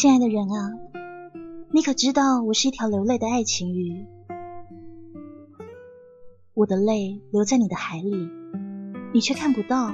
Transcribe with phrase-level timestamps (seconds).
[0.00, 0.78] 亲爱的人啊，
[1.72, 4.06] 你可知道我是一条流泪的爱情鱼？
[6.54, 8.30] 我的泪流在你的海里，
[9.12, 9.92] 你却看不到。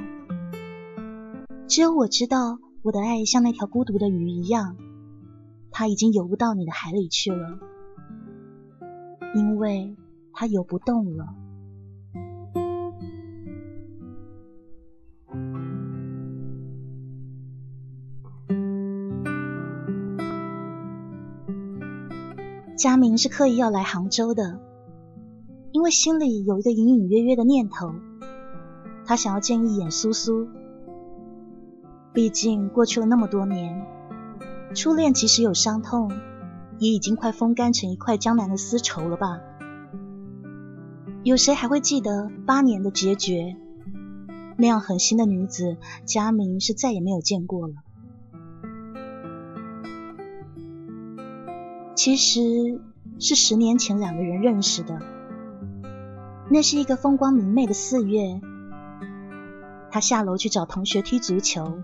[1.67, 4.77] 只有我知道，我的爱像那条孤独的鱼一样，
[5.71, 7.59] 它已经游不到你的海里去了，
[9.35, 9.97] 因为
[10.35, 11.35] 它游不动了。
[22.85, 24.61] 佳明是刻意要来杭州的，
[25.73, 27.95] 因为心里有一个隐隐约约的念头，
[29.07, 30.47] 他想要见一眼苏苏。
[32.13, 33.87] 毕竟过去了那么多年，
[34.75, 36.13] 初恋即使有伤痛，
[36.79, 39.41] 也已经快风干成一块江南的丝绸了吧？
[41.23, 43.57] 有谁还会记得八年的决绝？
[44.59, 47.77] 那样狠心的女子，佳明是再也没有见过了。
[52.05, 52.83] 其实
[53.19, 55.01] 是十年前两个人认识的。
[56.51, 58.43] 那是一个风光明媚的四月，
[59.91, 61.79] 他下楼去找同学踢足球。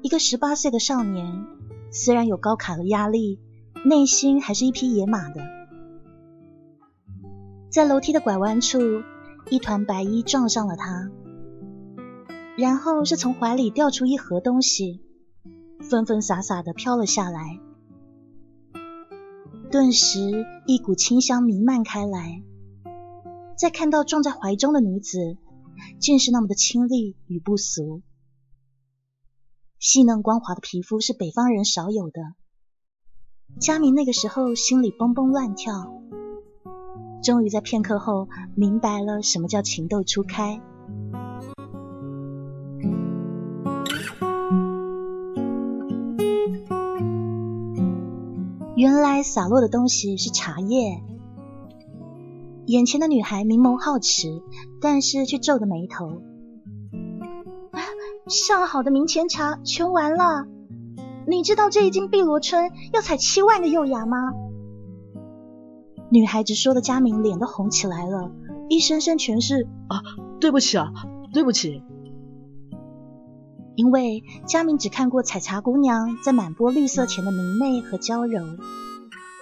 [0.00, 1.44] 一个十八岁的少年，
[1.90, 3.38] 虽然有高考的压力，
[3.84, 5.42] 内心还是一匹野马的。
[7.70, 8.78] 在楼梯的拐弯处，
[9.50, 11.10] 一团白衣撞上了他，
[12.56, 15.02] 然后是从怀里掉出一盒东西，
[15.82, 17.60] 纷纷洒洒的飘了下来。
[19.70, 22.42] 顿时，一股清香弥漫开来。
[23.56, 25.36] 再看到撞在怀中的女子，
[26.00, 28.00] 竟是那么的清丽与不俗。
[29.78, 32.22] 细嫩光滑的皮肤是北方人少有的。
[33.60, 35.92] 佳明那个时候心里蹦蹦乱跳，
[37.22, 40.62] 终于在片刻后明白了什么叫情窦初开。
[48.78, 51.02] 原来洒落的东西是茶叶。
[52.66, 54.40] 眼前的女孩明眸皓齿，
[54.80, 56.22] 但是却皱着眉头。
[58.28, 60.46] 上好的明前茶全完了。
[61.26, 64.32] 你知道这一斤碧螺春要采七万个幼芽吗？
[66.08, 68.30] 女孩子说的，佳明脸都红起来了，
[68.68, 70.02] 一声声全是啊，
[70.38, 70.92] 对不起啊，
[71.32, 71.82] 对不起。
[73.78, 78.58] 因为佳明只看过采茶姑娘在满波绿色前的明媚和娇柔，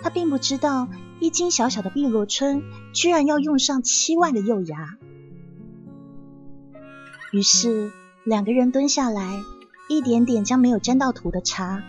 [0.03, 0.89] 他并不知道
[1.21, 4.99] 一斤小小的碧螺春居然要用上七万的幼芽。
[7.33, 7.91] 于是
[8.25, 9.43] 两个人蹲下来，
[9.89, 11.83] 一点点将没有沾到土的茶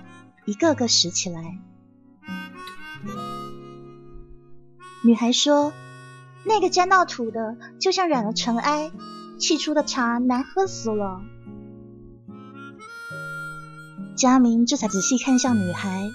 [0.46, 1.60] 一个个拾起来。
[5.04, 5.74] 女孩说
[6.48, 8.90] ：“那个沾到土的，就像染了尘埃，
[9.38, 11.22] 沏出的茶难喝死了。”
[14.18, 16.10] 佳明这才仔细看向女孩，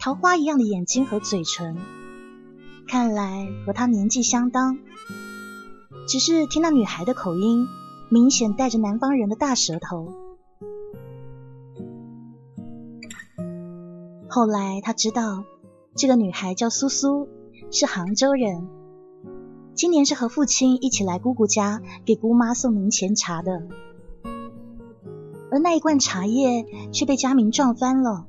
[0.00, 1.76] 桃花一样的眼睛和嘴唇，
[2.88, 4.78] 看来和她年纪相当。
[6.08, 7.68] 只是听那女孩的口音，
[8.10, 10.12] 明显带着南方人的大舌头。
[14.28, 15.44] 后来他知道，
[15.94, 17.28] 这个女孩叫苏苏，
[17.70, 18.68] 是杭州人，
[19.76, 23.68] 今年是和父亲一起来姑姑家给姑妈送明前茶的。
[25.54, 28.26] 而那一罐茶叶却被佳明撞翻了。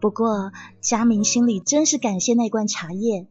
[0.00, 0.50] 不过
[0.80, 3.28] 佳明心里真是感谢那罐茶叶，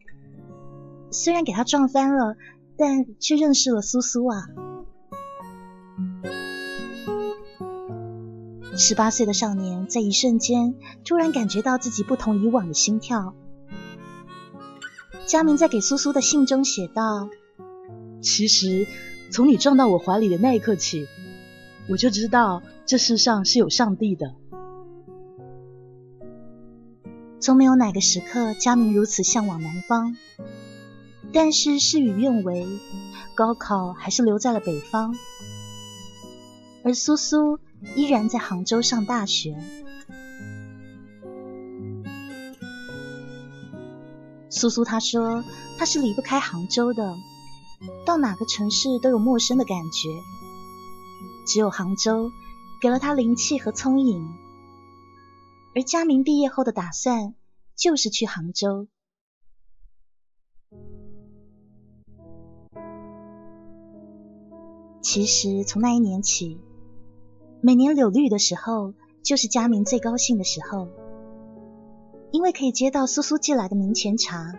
[1.12, 2.38] 虽然给他撞翻了，
[2.78, 4.44] 但却认识了苏苏啊。
[8.78, 13.36] 十八岁的少年在一瞬间突然感觉到自己不同以往的心跳。
[15.26, 17.30] 佳明在给苏苏的信中写道
[18.24, 18.88] ：“其实
[19.34, 21.10] 从你撞到我怀里的那一刻起。”
[21.90, 24.36] 我就知道这世上是有上帝的。
[27.40, 30.16] 从没有哪个时刻，佳明如此向往南方。
[31.34, 32.68] 但是事与愿违，
[33.36, 35.16] 高考还是留在了北方，
[36.84, 37.60] 而苏苏
[37.96, 39.58] 依然在杭州上大学。
[44.50, 45.44] 苏苏她说，
[45.78, 47.16] 她是离不开杭州的，
[48.06, 50.10] 到哪个城市都有陌生的感觉。
[51.48, 52.30] 只有杭州
[52.82, 54.28] 给了他灵气和聪颖，
[55.74, 57.34] 而佳明毕业后的打算
[57.74, 58.88] 就是去杭州。
[65.02, 66.60] 其实从那一年起，
[67.62, 70.90] 每年柳绿的时候，就是佳明最高兴的时候，
[72.32, 74.54] 因为可以接到苏苏寄来的明前茶。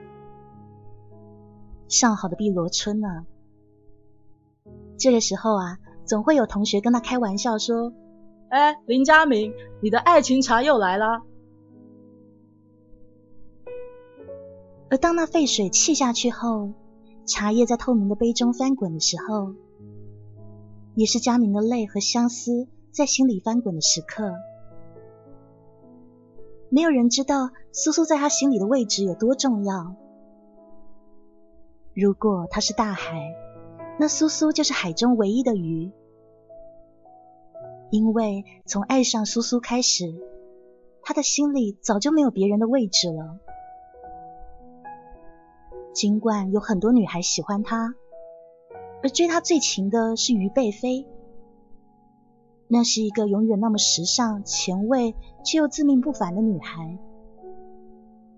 [1.87, 3.27] 上好的碧螺春呢？
[4.99, 5.79] 这个时候啊，
[6.09, 7.93] 总会有同学跟他开玩笑说
[8.49, 9.53] ：“哎，林佳明，
[9.83, 11.23] 你的爱情茶又来了。”
[14.91, 16.73] 而当那沸水沏下去后，
[17.27, 19.53] 茶叶在透明的杯中翻滚的时候，
[20.95, 24.33] 也是佳明的泪和相思在心里翻滚的时刻。
[26.71, 29.95] 没有人知道苏苏在他心里的位置有多重要。
[31.95, 33.31] 如果他是大海，
[34.01, 35.93] 那苏苏就是海中唯一的鱼。
[37.91, 40.15] 因为从爱上苏苏开始，
[41.03, 43.39] 他的心里早就没有别人的位置了。
[45.93, 47.95] 尽管有很多女孩喜欢他，
[49.03, 51.07] 而追他最勤的是于贝菲。
[52.69, 56.99] 那是一个永远那么时尚、前卫却又自命不凡的女孩。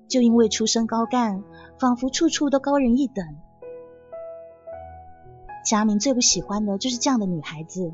[0.07, 1.43] 就因为出身高干，
[1.79, 3.25] 仿佛处处都高人一等。
[5.65, 7.93] 佳明最不喜欢的就是这样的女孩子，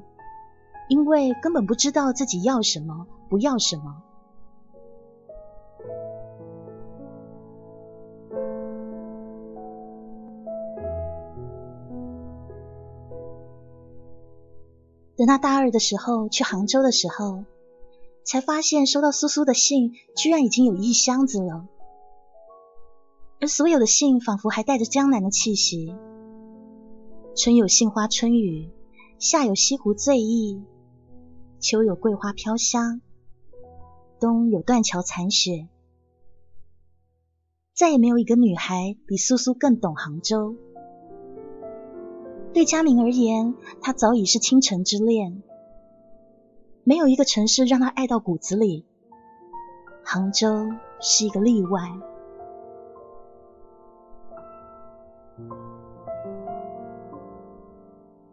[0.88, 4.02] 因为根本不知道自己要什么，不要什么。
[15.16, 17.44] 等他大二的时候去杭州的时候，
[18.22, 21.66] 才发现收到苏苏的信居然已经有一箱子了，
[23.40, 25.94] 而所有的信仿佛还带着江南的气息。
[27.34, 28.70] 春有杏花春雨，
[29.18, 30.62] 夏有西湖醉意，
[31.58, 33.00] 秋有桂花飘香，
[34.20, 35.68] 冬有断桥残雪。
[37.74, 40.54] 再也没有一个女孩比苏苏更懂杭州。
[42.52, 45.42] 对佳明而言，她早已是倾城之恋，
[46.84, 48.86] 没有一个城市让他爱到骨子里，
[50.04, 50.68] 杭州
[51.00, 51.80] 是一个例外。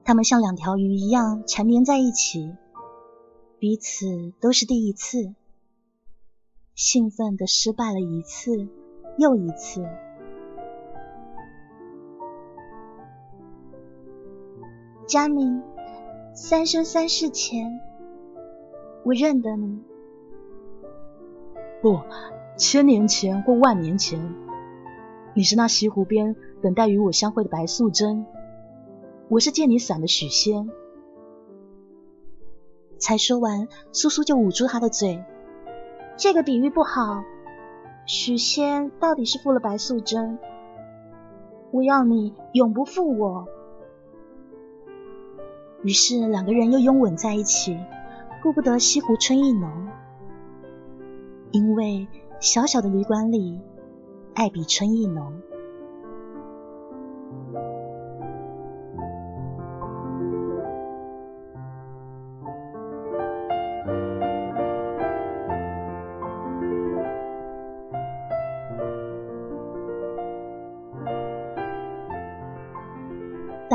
[0.06, 2.56] 他们像两条鱼一样缠绵在一起，
[3.64, 5.34] 彼此都是第一次，
[6.76, 8.68] 兴奋的失败了一次
[9.18, 9.88] 又一次。
[15.08, 15.64] 佳明，
[16.34, 17.80] 三生三世前，
[19.06, 19.82] 我认得你。
[21.82, 22.02] 不，
[22.58, 24.36] 千年前或万年前，
[25.34, 28.26] 你是那西湖边等待与我相会的白素贞。
[29.30, 30.70] 我是借你伞的许仙。
[33.04, 35.26] 才说完，苏苏就捂住他的嘴。
[36.16, 37.22] 这个比喻不好。
[38.06, 40.40] 许仙到底是负了白素贞。
[41.72, 43.46] 我要你永不负我。
[45.82, 47.78] 于是两个人又拥吻在一起，
[48.42, 49.90] 顾不得西湖春意浓。
[51.52, 52.08] 因为
[52.40, 53.60] 小小的旅馆里，
[54.34, 55.42] 爱比春意浓。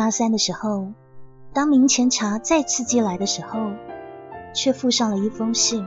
[0.09, 0.95] 大三的时候，
[1.53, 3.59] 当明前茶再次寄来的时候，
[4.55, 5.87] 却附上了一封信。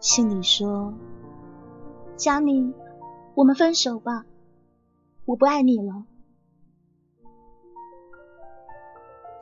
[0.00, 0.94] 信里说
[2.16, 2.72] ：“佳明，
[3.34, 4.24] 我们分手吧，
[5.26, 6.06] 我不爱你了。”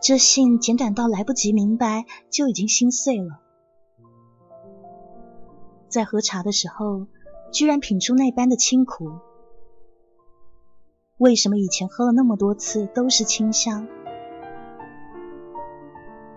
[0.03, 3.39] 这信简短到来不及明白，就已经心碎了。
[5.87, 7.07] 在喝茶的时候，
[7.53, 9.13] 居然品出那般的清苦。
[11.23, 13.87] 为什么以前喝了那么多次都是清香？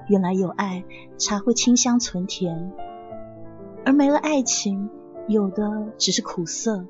[0.08, 0.84] 原来有爱，
[1.18, 2.70] 茶会清香存甜；
[3.84, 4.92] 而没了爱情，
[5.28, 6.86] 有的只是苦涩。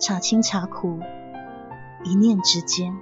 [0.00, 0.98] 茶清茶苦，
[2.04, 2.96] 一念之间。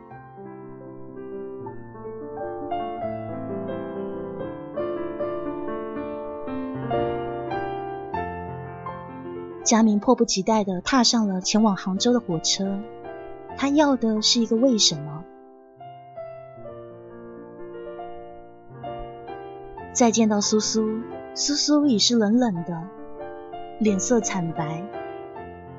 [9.63, 12.81] 佳明迫不及待的踏上了前往杭州的火车。
[13.57, 15.25] 他要的是一个为什么？
[19.93, 21.01] 再见到苏苏，
[21.35, 22.83] 苏苏已是冷冷的，
[23.79, 24.83] 脸色惨白，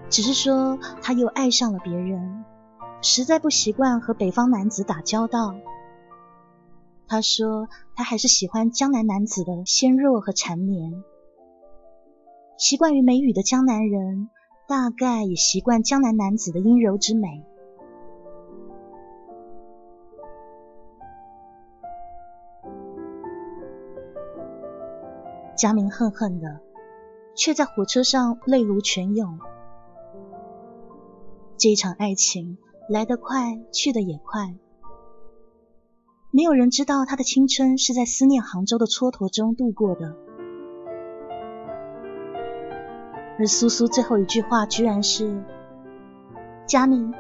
[0.10, 2.46] 只是说他又爱上了别人，
[3.02, 5.56] 实在不习惯和北方男子打交道。
[7.08, 11.04] 他说他还是喜欢江南男子的纤弱和缠绵。
[12.58, 14.30] 习惯于美语的江南人，
[14.68, 17.44] 大概也习惯江南男子的阴柔之美。
[25.64, 26.60] 佳明恨恨的，
[27.38, 29.40] 却在火车上泪如泉涌。
[31.56, 32.58] 这一场爱情
[32.90, 34.58] 来得快，去得也快。
[36.32, 40.18] 没有人知道他的青春是在思念杭州的蹉跎中度过的。
[43.40, 45.46] 而苏苏最后一句话居然是
[46.68, 47.14] ：“佳明，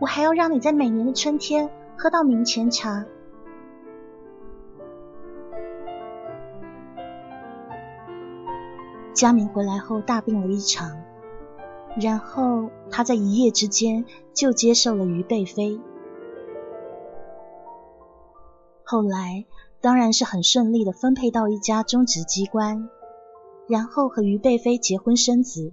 [0.00, 3.06] 我还要让你在每年的春天喝到明前茶。”
[9.20, 10.96] 佳明回来后大病了一场，
[12.00, 15.78] 然后他在一夜之间就接受了于贝飞。
[18.82, 19.44] 后来
[19.82, 22.88] 当然是很顺利的分配到一家中职机关。
[23.68, 25.70] 然后和于贝飞结婚生子。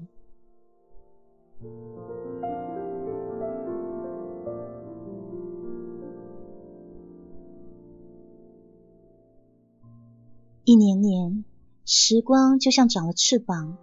[10.65, 11.45] 一年年，
[11.89, 13.77] 时光就像长了翅膀。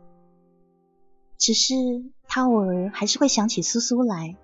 [1.38, 1.74] 只是
[2.28, 4.36] 他偶尔还是会想起苏苏来，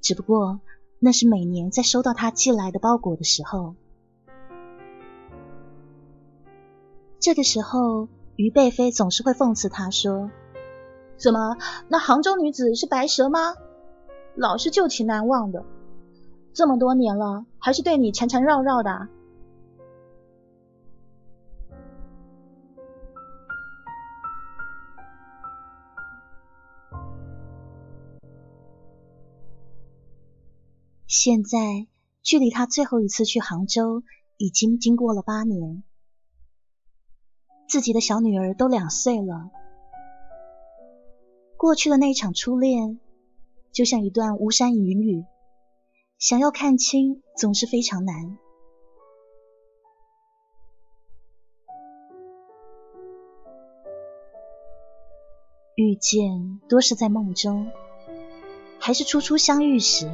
[0.00, 0.60] 只不过
[0.98, 3.74] 那是每年在收到他寄来的包裹的时候。
[7.20, 10.30] 这个时候，于贝飞总是会讽刺他说
[11.18, 13.54] ：“怎么，那杭州女子是白蛇吗？
[14.34, 15.62] 老是旧情难忘的，
[16.54, 19.08] 这么多年了，还是对你缠缠绕绕的。”
[31.16, 31.86] 现在，
[32.22, 34.02] 距离他最后一次去杭州，
[34.36, 35.82] 已经经过了八年。
[37.70, 39.50] 自己的小女儿都两岁了，
[41.56, 43.00] 过去的那一场初恋，
[43.72, 45.24] 就像一段巫山云雨，
[46.18, 48.36] 想要看清总是非常难。
[55.76, 57.72] 遇见多是在梦中，
[58.78, 60.10] 还是初初相遇时？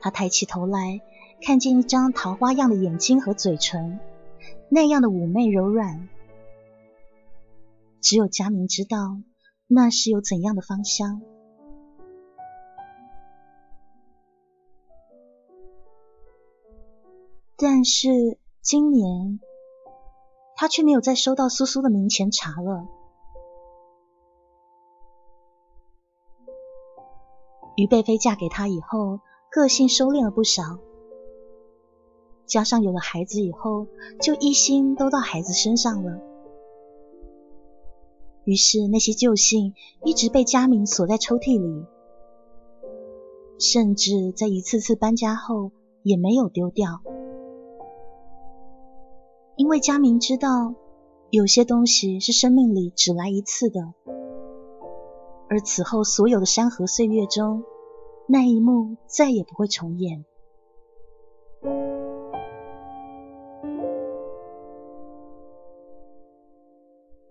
[0.00, 1.00] 他抬起头来，
[1.42, 4.00] 看见一张桃花样的眼睛和嘴唇。
[4.70, 6.08] 那样的妩媚柔软，
[8.00, 9.18] 只有佳明知道
[9.66, 11.22] 那是有怎样的芳香。
[17.56, 19.40] 但是今年，
[20.54, 22.86] 他却没有再收到苏苏的明前茶了。
[27.76, 30.78] 于贝飞嫁给他以后，个性收敛了不少。
[32.46, 33.86] 加上有了孩子以后，
[34.20, 36.18] 就一心都到孩子身上了。
[38.44, 41.84] 于是那些旧信一直被佳明锁在抽屉里，
[43.58, 47.02] 甚至在一次次搬家后也没有丢掉。
[49.56, 50.74] 因为佳明知道，
[51.30, 53.92] 有些东西是生命里只来一次的，
[55.50, 57.64] 而此后所有的山河岁月中，
[58.30, 60.26] 那一幕再也不会重演。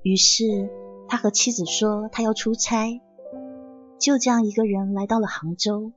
[0.01, 0.71] 于是，
[1.07, 2.99] 他和妻子说他要出差，
[3.99, 5.91] 就这样一个人来到了杭州。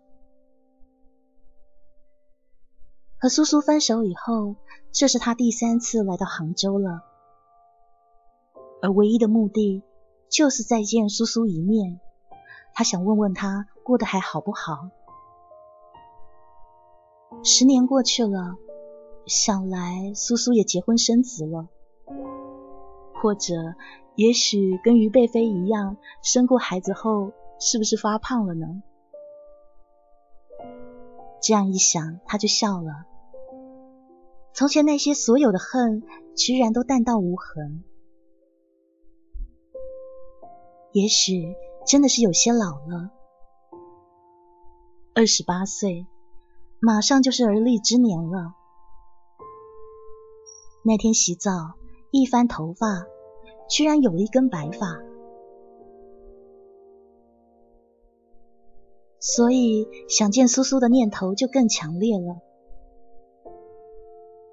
[3.17, 4.57] 和苏苏分手以后，
[4.93, 7.03] 这是他第三次来到杭州了，
[8.83, 9.83] 而唯一的目的
[10.29, 12.01] 就是再见苏苏一面。
[12.81, 14.89] 他想问问他过得还好不好。
[17.45, 18.57] 十年过去了，
[19.27, 21.69] 想来苏苏也结婚生子了。
[23.13, 23.75] 或者，
[24.15, 28.83] 也许跟于贝飞一样，生过孩子后是不是发胖了呢？
[31.43, 33.05] 这样一想，他就笑了。
[34.55, 36.03] 从前那些所有的恨，
[36.35, 37.85] 居然都淡到无痕。
[40.93, 41.55] 也许
[41.87, 43.11] 真的是有些老了。
[45.15, 46.07] 二十八岁，
[46.81, 48.55] 马上就是而立之年了。
[50.85, 51.75] 那天洗澡。
[52.13, 53.07] 一翻头发，
[53.69, 55.01] 居然有了一根白发，
[59.21, 62.41] 所以想见苏苏的念头就更强烈了。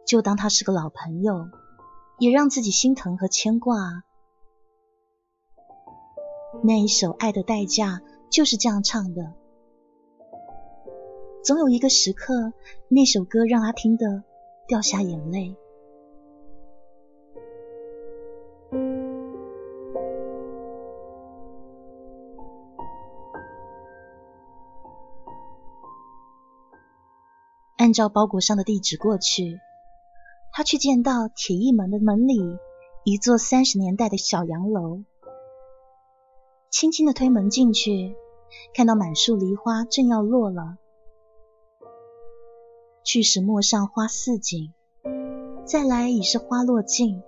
[0.06, 1.50] 就当他是个老朋友，
[2.20, 4.04] 也让自己心疼和牵挂。
[6.68, 9.32] 那一首《爱的代价》就是这样唱的：
[11.42, 12.52] 总有一个时刻，
[12.90, 14.24] 那首歌让他听得
[14.68, 15.56] 掉下眼泪。
[27.78, 29.58] 按照包裹上的地址过去，
[30.52, 32.42] 他却见到铁艺门的门里
[33.06, 35.04] 一座三十年代的小洋楼。
[36.70, 38.16] 轻轻的推门进去，
[38.74, 40.78] 看到满树梨花正要落了。
[43.04, 44.74] 去时陌上花似锦，
[45.66, 47.24] 再来已是花落尽。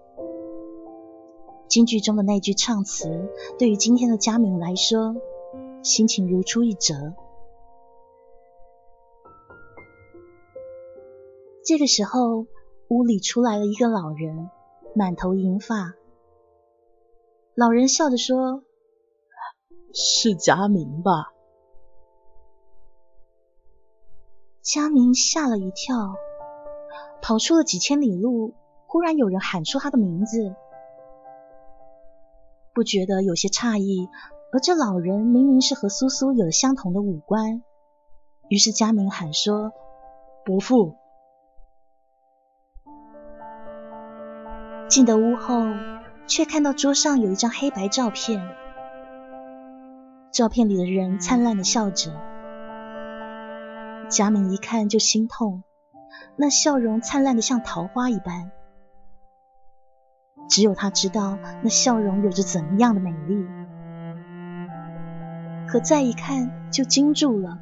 [1.70, 5.16] 京剧中的那句唱词，对于今天的佳敏来说，
[5.84, 7.14] 心情如出一辙。
[11.64, 12.46] 这个时候，
[12.90, 14.50] 屋里出来了一个老人，
[14.96, 15.94] 满头银发。
[17.56, 18.64] 老人笑着说
[19.94, 21.32] ：“是佳明吧？”
[24.62, 26.14] 佳明吓了一跳，
[27.22, 28.54] 跑出了几千里路，
[28.86, 30.54] 忽然有人喊出他的名字，
[32.74, 34.10] 不觉得有些诧异。
[34.52, 37.64] 而这老人明明是和苏苏有相同的五官，
[38.48, 39.72] 于是佳明喊说
[40.44, 40.96] ：“伯父。”
[44.90, 45.66] 进得屋后，
[46.28, 48.42] 却看到桌上有一张黑白照片。
[50.32, 52.12] 照片里的人灿烂的笑着，
[54.10, 55.64] 佳敏一看就心痛，
[56.36, 58.52] 那笑容灿烂的像桃花一般。
[60.48, 63.48] 只有他知道那笑容有着怎么样的美丽。
[65.68, 67.58] 可再一看就惊住了，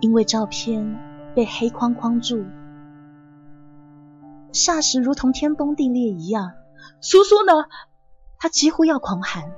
[0.00, 0.98] 因为照片
[1.34, 2.44] 被黑框框住。
[4.52, 6.52] 霎时如同天崩地裂一样，
[7.00, 7.52] 苏苏呢？
[8.38, 9.52] 他几乎要狂喊。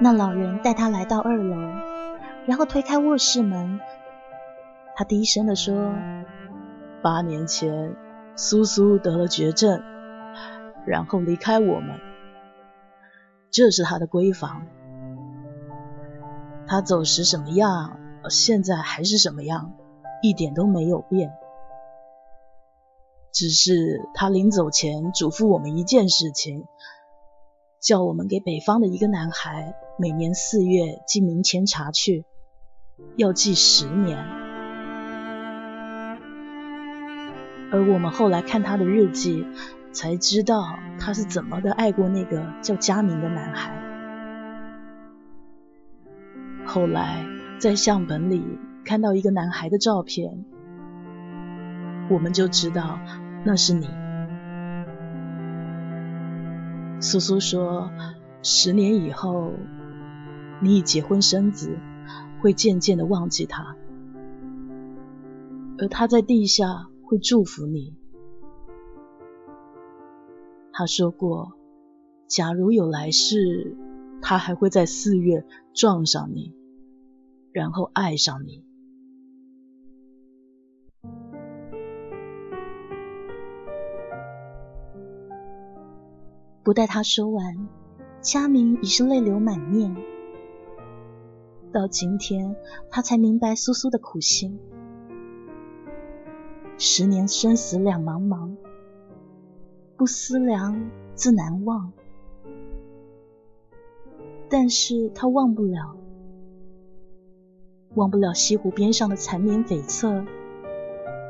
[0.00, 1.56] 那老人带他来到二楼，
[2.46, 3.80] 然后推开卧室门。
[4.94, 5.94] 他低声的说
[7.02, 7.96] ：“八年前，
[8.34, 9.82] 苏苏得了绝症，
[10.86, 11.98] 然后离开我们。
[13.50, 14.66] 这是他的闺房。
[16.66, 19.72] 他走时什么样，现在还是什么样，
[20.22, 21.32] 一点都没有变。
[23.32, 26.64] 只是他临走前嘱咐我们一件事情，
[27.80, 32.24] 叫我们给北方的一个男孩每年四月寄冥前茶去，
[33.16, 34.18] 要寄十年。”
[37.72, 39.44] 而我们后来看他的日记，
[39.92, 43.72] 才知道他是怎么的爱过那个叫佳明的男孩。
[46.64, 47.24] 后来
[47.58, 48.42] 在相本里
[48.84, 50.44] 看到一个男孩的照片，
[52.08, 53.00] 我们就知道
[53.44, 53.88] 那是你。
[57.00, 57.90] 苏苏说，
[58.42, 59.52] 十年以后，
[60.60, 61.78] 你已结婚生子，
[62.40, 63.76] 会渐渐的忘记他，
[65.78, 66.88] 而他在地下。
[67.08, 67.94] 会祝福你。
[70.72, 71.52] 他说过，
[72.26, 73.76] 假如有来世，
[74.20, 76.52] 他还会在四月撞上你，
[77.52, 78.64] 然后爱上你。
[86.66, 87.68] 不待他说完，
[88.20, 89.94] 佳明已是泪流满面。
[91.72, 92.56] 到今天，
[92.90, 94.58] 他才明白苏苏的苦心。
[96.76, 98.56] 十年生死两茫茫，
[99.96, 101.92] 不思量，自难忘。
[104.48, 105.96] 但是他忘不了，
[107.94, 110.26] 忘不了西湖边上的缠绵悱恻，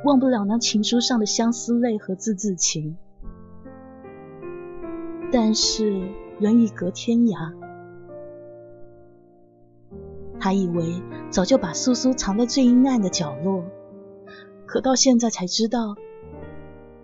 [0.02, 2.96] 忘不了那情书上的相思泪和字字情。
[5.32, 6.08] 但是
[6.38, 7.52] 人已隔天涯，
[10.40, 13.64] 他以为早就把苏苏藏在最阴暗的角落。
[14.66, 15.94] 可到现在才知道，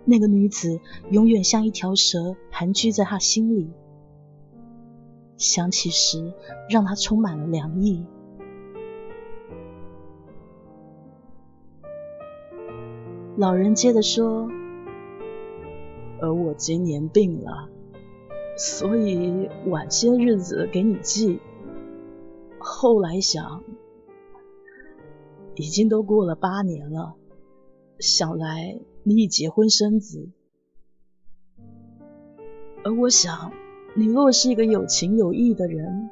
[0.05, 0.79] 那个女子
[1.11, 3.71] 永远像一条蛇盘踞在他心里。
[5.37, 6.33] 想起时，
[6.69, 8.05] 让他充满了凉意。
[13.35, 14.49] 老人接着说
[16.21, 17.69] ：“而我今年病了，
[18.55, 21.39] 所以晚些日子给你寄。
[22.59, 23.63] 后来想，
[25.55, 27.15] 已经都过了八年了。”
[27.99, 30.27] 想来你已结婚生子，
[32.83, 33.53] 而我想
[33.95, 36.09] 你若是一个有情有义的人，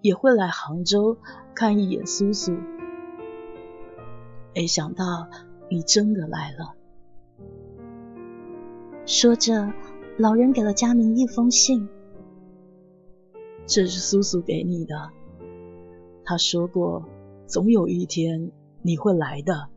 [0.00, 1.18] 也会来杭州
[1.54, 2.56] 看一眼苏苏。
[4.54, 5.28] 没想到
[5.68, 6.74] 你真的来了。
[9.04, 9.72] 说着，
[10.18, 11.88] 老人给了佳明一封信。
[13.66, 15.10] 这是苏苏给你的，
[16.24, 17.04] 他说过，
[17.46, 18.50] 总有一天
[18.82, 19.68] 你会来的。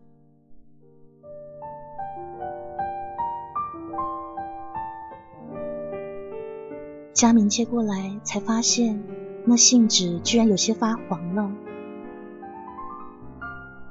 [7.14, 9.02] 佳明接过来，才发现
[9.46, 11.52] 那信纸居然有些发黄了，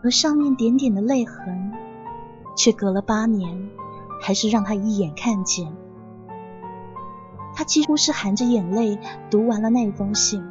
[0.03, 1.73] 而上面点点的泪痕，
[2.57, 3.71] 却隔了八年，
[4.21, 5.73] 还是让他一眼看见。
[7.55, 8.99] 他几乎是含着眼泪
[9.31, 10.43] 读完了那一封信。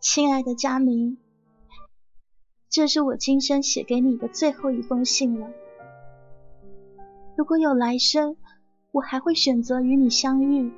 [0.00, 1.18] 亲爱的佳明，
[2.68, 5.48] 这是我今生写给你的最后一封信了。
[7.36, 8.36] 如果有来生，
[8.90, 10.72] 我还会选择与你相遇，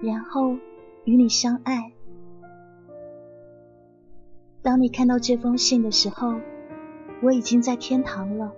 [0.00, 0.56] 然后
[1.04, 1.92] 与你相爱。
[4.62, 6.34] 当你看到这封信的时候，
[7.22, 8.52] 我已经在天堂了，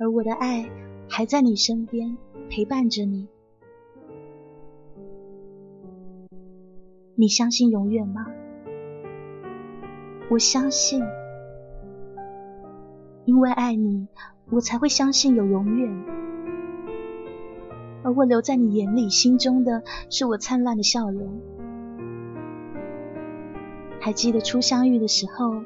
[0.00, 0.66] 而我的爱
[1.10, 2.16] 还在你身边
[2.48, 3.28] 陪伴着你。
[7.14, 8.26] 你相信永远吗？
[10.30, 11.04] 我相信，
[13.26, 14.08] 因为爱你。
[14.50, 16.04] 我才会相信有永远，
[18.02, 21.40] 而我留在你眼里、心中的是我灿烂的笑容。
[24.00, 25.62] 还记得初相遇的时候，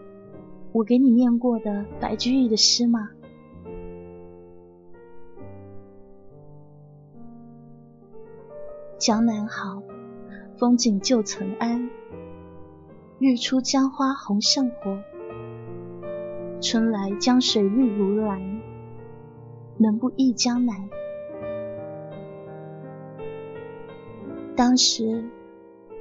[0.73, 3.09] 我给你念过的白居易的诗吗？
[9.05, 9.83] 江南好，
[10.57, 11.91] 风景旧曾谙，
[13.19, 14.99] 日出江花红胜火，
[16.63, 18.63] 春来江水绿如蓝。
[19.77, 20.89] 能不忆江南？
[24.57, 25.29] 当时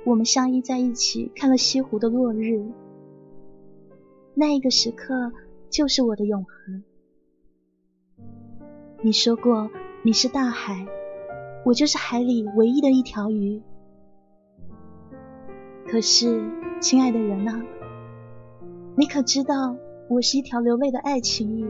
[0.05, 2.65] 我们相依在一起，看了西湖的落日。
[4.33, 5.33] 那一个时刻
[5.69, 6.83] 就是我的永恒。
[9.01, 9.69] 你说过
[10.03, 10.87] 你是大海，
[11.65, 13.61] 我就是海里唯一的一条鱼。
[15.87, 16.43] 可是，
[16.81, 17.61] 亲爱的人啊，
[18.97, 19.75] 你可知道
[20.09, 21.67] 我是一条流泪的爱情鱼？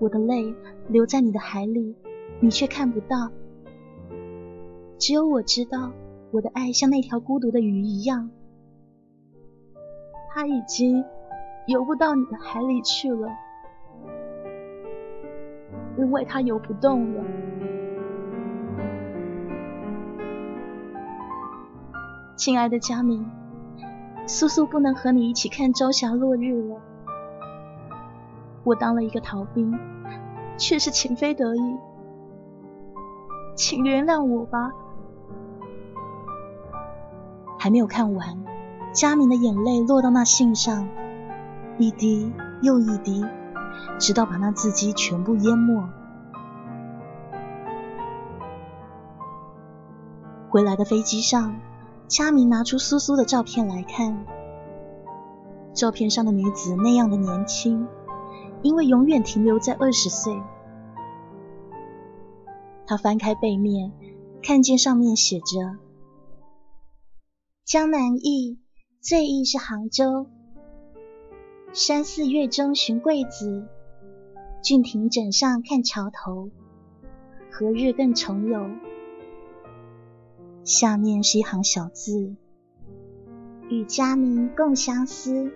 [0.00, 0.54] 我的泪
[0.88, 1.94] 流在你的海里，
[2.40, 3.30] 你却看不到。
[4.98, 5.92] 只有我知道，
[6.32, 8.30] 我的爱像那条孤独的鱼一样，
[10.30, 11.04] 它已经
[11.66, 13.28] 游不到你的海里去了，
[16.00, 17.22] 因为它游不动了。
[22.36, 23.30] 亲爱的佳明，
[24.26, 26.80] 苏苏不能和你一起看朝霞落日了。
[28.64, 29.78] 我当了一个逃兵，
[30.56, 31.76] 却是情非得已，
[33.54, 34.72] 请原谅我吧。
[37.58, 38.42] 还没有看完，
[38.94, 40.88] 佳明的眼泪落到那信上，
[41.76, 42.32] 一滴
[42.62, 43.22] 又一滴，
[43.98, 45.88] 直到把那字迹全部淹没。
[50.48, 51.60] 回来的飞机上，
[52.08, 54.24] 佳明拿出苏苏的照片来看，
[55.74, 57.86] 照片上的女子那样的年轻。
[58.62, 60.38] 因为永远停留在二十岁，
[62.86, 63.90] 他翻开背面，
[64.42, 65.78] 看见上面写着
[67.64, 68.58] ：“江南忆，
[69.00, 70.26] 最忆是杭州。
[71.72, 73.64] 山寺月中寻桂子，
[74.60, 76.50] 郡亭枕上看桥头。
[77.48, 78.68] 何日更重游？”
[80.64, 82.34] 下面是一行小字
[83.70, 85.52] ：“与佳明共相思。”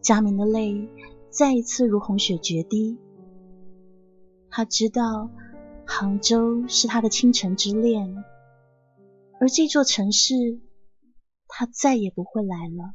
[0.00, 0.88] 佳明的泪
[1.28, 2.96] 再一次如洪水决堤。
[4.48, 5.28] 他知道
[5.84, 8.24] 杭州是他的倾城之恋，
[9.38, 10.58] 而这座城市，
[11.54, 12.94] 他再也不会来了。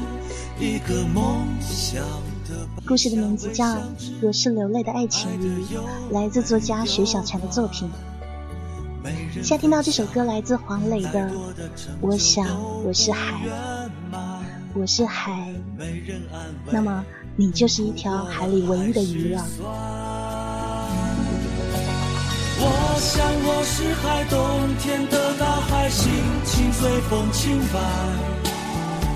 [0.61, 2.03] 一个梦想？
[2.85, 3.65] 故事的名字叫
[4.21, 5.65] 《我是流泪的爱情鱼》，
[6.11, 7.89] 来自作家徐小婵的作品。
[9.33, 11.27] 现在听到这首歌来自黄磊的
[11.99, 12.45] 《我想
[12.83, 13.41] 我是海》，
[14.75, 15.51] 我是海，
[16.69, 17.03] 那么
[17.35, 19.43] 你就是一条海里唯一的鱼了。
[22.59, 26.11] 我想我是海，冬天的大海，心
[26.45, 28.40] 情随风轻摆。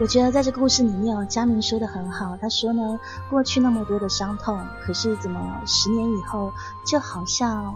[0.00, 2.36] 我觉得在这故事里面哦，佳明说的很好。
[2.36, 2.98] 他说呢，
[3.30, 6.52] 过去那么多的伤痛，可是怎么十年以后，
[6.84, 7.72] 就好像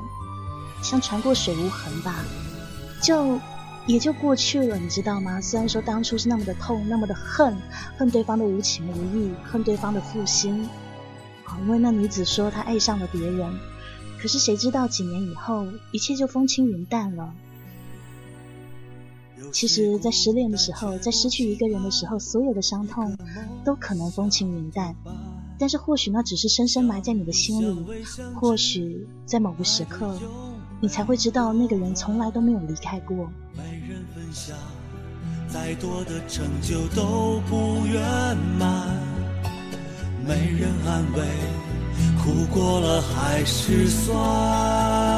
[0.83, 2.17] 像船过水无痕吧，
[3.01, 3.39] 就
[3.87, 5.41] 也就过去了，你知道吗？
[5.41, 7.57] 虽然说当初是那么的痛，那么的恨，
[7.97, 10.69] 恨对方的无情无义，恨对方的负心，
[11.61, 13.49] 因为那女子说她爱上了别人，
[14.21, 17.33] 可是谁知道几年以后，一切就风轻云淡了。
[19.53, 23.17] 其实，在失恋的时候，在失去一个人的时候，所有的伤痛
[23.65, 24.95] 都可能风轻云淡。
[25.59, 27.87] 但是，或许那只是深深埋在你的心里。
[28.37, 30.17] 或许在某个时刻，
[30.81, 33.29] 你才会知道那个人从来都没有离开过。
[33.57, 34.57] 没人分享，
[35.49, 38.89] 再多的成就都不圆满。
[40.25, 41.23] 没人安慰，
[42.23, 45.18] 苦过了还是酸。